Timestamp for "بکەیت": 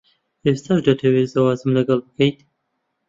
2.07-2.39